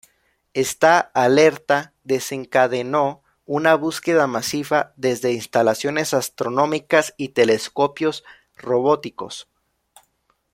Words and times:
Esta 0.55 0.99
alerta 1.13 1.93
desencadenó 2.03 3.21
una 3.45 3.75
búsqueda 3.75 4.25
masiva 4.25 4.93
desde 4.97 5.31
instalaciones 5.31 6.15
astronómicas 6.15 7.13
y 7.17 7.29
telescopios 7.33 8.23
robóticos. 8.55 9.47